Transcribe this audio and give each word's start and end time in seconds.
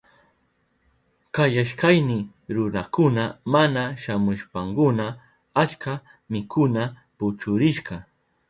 Kayashkayni 1.35 2.19
runakuna 2.55 3.23
mana 3.53 3.83
shamushpankuna 4.03 5.05
achka 5.61 5.93
mikuna 6.33 6.81
puchurishka. 7.17 7.95